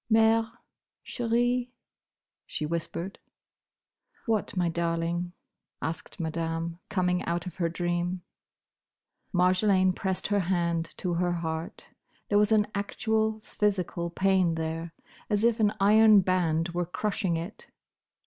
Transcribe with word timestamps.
"Mère, 0.11 0.51
chérie," 1.05 1.69
she 2.47 2.65
whispered. 2.65 3.19
"What, 4.25 4.57
my 4.57 4.67
darling?" 4.67 5.33
asked 5.79 6.19
Madame, 6.19 6.79
coming 6.89 7.23
out 7.25 7.45
of 7.45 7.57
her 7.57 7.69
dream. 7.69 8.23
Marjolaine 9.31 9.93
pressed 9.93 10.25
her 10.29 10.39
hand 10.39 10.91
to 10.97 11.13
her 11.13 11.33
heart. 11.33 11.85
There 12.29 12.39
was 12.39 12.51
an 12.51 12.65
actual 12.73 13.41
physical 13.41 14.09
pain 14.09 14.55
there, 14.55 14.91
as 15.29 15.43
if 15.43 15.59
an 15.59 15.71
iron 15.79 16.21
band 16.21 16.69
were 16.69 16.87
crushing 16.87 17.37
it. 17.37 17.67